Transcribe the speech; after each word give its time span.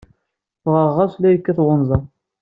Ffɣeɣ 0.61 0.89
ɣas 0.97 1.13
la 1.17 1.29
yekkat 1.33 1.59
wenẓar. 1.65 2.03